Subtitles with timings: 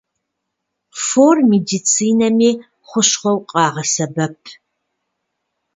[1.05, 2.49] Фор медицинэми
[2.87, 4.39] хущхъуэу къагъэсэбэп.